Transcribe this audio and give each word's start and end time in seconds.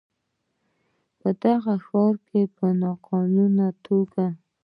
په 1.19 1.29
دغه 1.43 1.73
ښار 1.85 2.13
کې 2.27 2.41
په 2.57 2.65
ناقانونه 2.81 3.65
توګه 3.85 4.25